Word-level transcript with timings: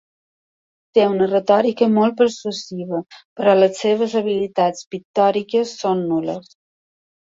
Té 0.97 1.03
una 1.09 1.27
retòrica 1.31 1.91
molt 1.99 2.17
persuasiva, 2.23 3.03
però 3.21 3.57
les 3.61 3.85
seves 3.87 4.19
habilitats 4.25 4.93
pictòriques 4.93 5.81
són 5.87 6.07
nul·les. 6.13 6.57